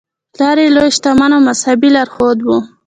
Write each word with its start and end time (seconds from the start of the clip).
پلار 0.33 0.57
یې 0.63 0.69
لوی 0.75 0.89
شتمن 0.95 1.31
او 1.35 1.41
مذهبي 1.47 1.89
لارښود 1.95 2.39
و. 2.43 2.49